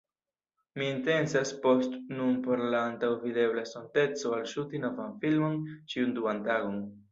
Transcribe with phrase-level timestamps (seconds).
[0.81, 5.63] Mi intencas post nun por la antaŭvidebla estonteco alŝuti novan filmon
[5.95, 6.85] ĉiun duan tagon